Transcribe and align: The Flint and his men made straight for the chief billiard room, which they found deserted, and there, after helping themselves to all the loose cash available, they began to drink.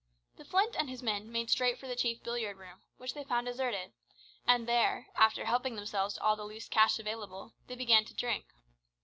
The 0.37 0.45
Flint 0.45 0.75
and 0.79 0.89
his 0.89 1.03
men 1.03 1.31
made 1.31 1.51
straight 1.51 1.77
for 1.77 1.85
the 1.85 1.95
chief 1.95 2.23
billiard 2.23 2.57
room, 2.57 2.81
which 2.97 3.13
they 3.13 3.23
found 3.23 3.45
deserted, 3.45 3.91
and 4.47 4.67
there, 4.67 5.05
after 5.15 5.45
helping 5.45 5.75
themselves 5.75 6.15
to 6.15 6.23
all 6.23 6.35
the 6.35 6.43
loose 6.43 6.67
cash 6.67 6.97
available, 6.97 7.53
they 7.67 7.75
began 7.75 8.03
to 8.05 8.15
drink. 8.15 8.45